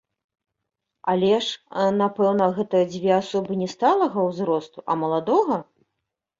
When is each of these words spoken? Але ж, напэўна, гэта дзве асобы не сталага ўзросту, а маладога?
Але 1.13 1.29
ж, 1.47 1.59
напэўна, 1.99 2.49
гэта 2.57 2.77
дзве 2.95 3.11
асобы 3.21 3.61
не 3.61 3.69
сталага 3.77 4.19
ўзросту, 4.33 4.79
а 4.89 5.01
маладога? 5.07 5.65